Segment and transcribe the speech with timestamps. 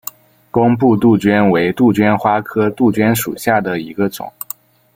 [0.49, 4.33] 工布杜鹃为杜鹃花科杜鹃属下的一个种。